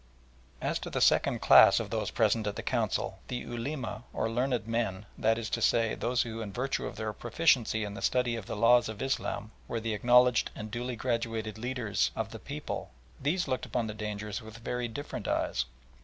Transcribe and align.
As 0.63 0.79
to 0.79 0.89
the 0.89 0.99
second 0.99 1.41
class 1.41 1.79
of 1.79 1.91
those 1.91 2.09
present 2.09 2.47
at 2.47 2.55
the 2.55 2.63
Council, 2.63 3.19
the 3.27 3.35
Ulema, 3.43 4.01
or 4.13 4.31
"learned 4.31 4.65
men," 4.67 5.05
that 5.15 5.37
is 5.37 5.47
to 5.51 5.61
say, 5.61 5.93
those 5.93 6.23
who 6.23 6.41
in 6.41 6.51
virtue 6.51 6.87
of 6.87 6.95
their 6.95 7.13
proficiency 7.13 7.83
in 7.83 7.93
the 7.93 8.01
study 8.01 8.35
of 8.35 8.47
the 8.47 8.55
laws 8.55 8.89
of 8.89 8.99
Islam 8.99 9.51
were 9.67 9.79
the 9.79 9.93
acknowledged 9.93 10.49
and 10.55 10.71
duly 10.71 10.95
graduated 10.95 11.57
religious 11.59 11.63
leaders 11.63 12.11
of 12.15 12.31
the 12.31 12.39
people, 12.39 12.89
these 13.21 13.47
looked 13.47 13.67
upon 13.67 13.85
the 13.85 13.93
danger 13.93 14.25
with 14.43 14.57
very 14.57 14.87
different 14.87 15.27
eyes. 15.27 15.65